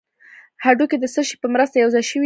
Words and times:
هډوکي 0.63 0.97
د 0.99 1.05
څه 1.13 1.21
شي 1.27 1.35
په 1.41 1.47
مرسته 1.53 1.75
یو 1.77 1.89
ځای 1.93 2.03
شوي 2.09 2.17
دي 2.17 2.19